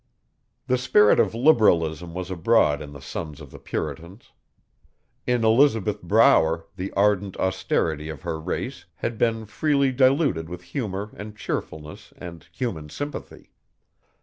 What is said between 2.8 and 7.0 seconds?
in the sons of the Puritans. In Elizabeth Brower the